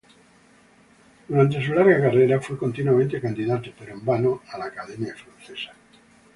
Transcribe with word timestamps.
Durante 1.27 1.63
su 1.63 1.73
larga 1.75 2.01
carrera, 2.01 2.41
fue 2.41 2.57
continuamente 2.57 3.21
candidato, 3.21 3.69
pero 3.77 3.93
en 3.93 4.03
vano, 4.03 4.41
a 4.51 4.57
la 4.57 4.65
Academia 4.65 5.13
Francesa. 5.13 5.73